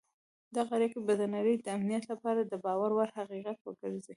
دغه 0.55 0.71
اړیکي 0.77 0.99
به 1.07 1.13
د 1.17 1.23
نړۍ 1.35 1.55
د 1.57 1.67
امنیت 1.77 2.03
لپاره 2.11 2.39
د 2.43 2.53
باور 2.65 2.91
وړ 2.93 3.09
حقیقت 3.19 3.57
وګرځي. 3.61 4.09